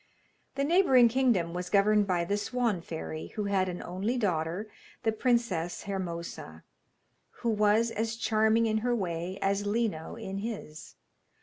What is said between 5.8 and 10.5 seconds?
Hermosa, who was as charming in her way as Lino in